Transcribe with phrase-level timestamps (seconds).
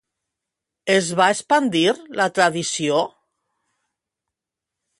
[0.93, 1.91] Es va expandir
[2.21, 3.05] la tradició?